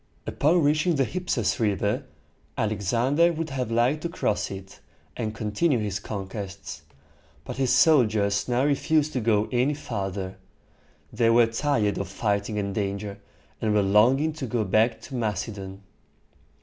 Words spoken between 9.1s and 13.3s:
to go any farther. They were tired of fighting and danger,